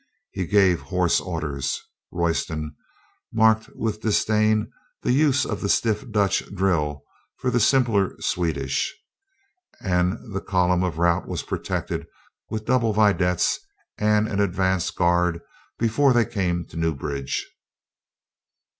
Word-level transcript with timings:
He 0.31 0.47
gave 0.47 0.81
hoarse 0.81 1.19
orders 1.21 1.79
(Roy 2.11 2.31
ston 2.31 2.73
marked 3.31 3.69
with 3.75 4.01
disdain 4.01 4.71
the 5.03 5.11
use 5.11 5.45
of 5.45 5.61
the 5.61 5.69
stiff 5.69 6.09
Dutch 6.09 6.43
drill 6.55 7.03
for 7.37 7.51
the 7.51 7.59
simpler 7.59 8.19
Swedish) 8.19 8.97
and 9.79 10.17
the 10.33 10.41
column 10.41 10.81
of 10.83 10.97
route 10.97 11.27
was 11.27 11.43
protected 11.43 12.07
with 12.49 12.65
double 12.65 12.93
vedettes 12.93 13.59
and 13.99 14.27
an 14.27 14.39
advance 14.39 14.89
guard 14.89 15.39
before 15.77 16.13
they 16.13 16.25
came 16.25 16.65
to 16.69 16.77
Newbridge. 16.77 17.45